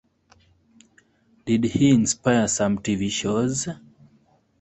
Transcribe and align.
Did 1.45 1.63
he 1.65 1.91
inspire 1.91 2.47
some 2.47 2.79
tv 2.79 3.11
shows? 3.11 3.67